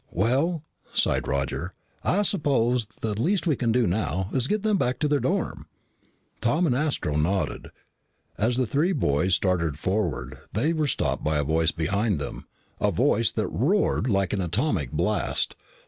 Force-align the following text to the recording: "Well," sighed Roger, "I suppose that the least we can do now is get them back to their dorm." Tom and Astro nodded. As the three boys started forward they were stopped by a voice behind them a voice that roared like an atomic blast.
"Well," 0.09 0.63
sighed 0.93 1.27
Roger, 1.27 1.75
"I 2.03 2.23
suppose 2.23 2.87
that 2.87 3.01
the 3.01 3.21
least 3.21 3.45
we 3.45 3.55
can 3.55 3.71
do 3.71 3.85
now 3.85 4.31
is 4.33 4.47
get 4.47 4.63
them 4.63 4.77
back 4.79 4.97
to 4.97 5.07
their 5.07 5.19
dorm." 5.19 5.67
Tom 6.41 6.65
and 6.65 6.75
Astro 6.75 7.15
nodded. 7.17 7.67
As 8.35 8.57
the 8.57 8.65
three 8.65 8.93
boys 8.93 9.35
started 9.35 9.77
forward 9.77 10.39
they 10.53 10.73
were 10.73 10.87
stopped 10.87 11.23
by 11.23 11.37
a 11.37 11.43
voice 11.43 11.69
behind 11.69 12.17
them 12.17 12.47
a 12.79 12.89
voice 12.89 13.31
that 13.33 13.45
roared 13.49 14.09
like 14.09 14.33
an 14.33 14.41
atomic 14.41 14.91
blast. 14.91 15.55